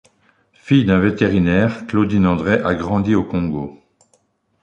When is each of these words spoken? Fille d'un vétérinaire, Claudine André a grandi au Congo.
Fille 0.53 0.83
d'un 0.85 0.99
vétérinaire, 0.99 1.85
Claudine 1.85 2.25
André 2.25 2.53
a 2.63 2.73
grandi 2.73 3.13
au 3.13 3.23
Congo. 3.23 3.79